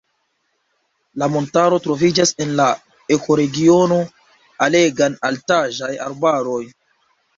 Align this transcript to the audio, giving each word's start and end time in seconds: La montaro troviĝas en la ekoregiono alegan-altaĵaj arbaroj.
La 1.23 1.27
montaro 1.33 1.77
troviĝas 1.83 2.31
en 2.45 2.55
la 2.61 2.67
ekoregiono 3.17 3.99
alegan-altaĵaj 4.69 5.93
arbaroj. 6.07 6.61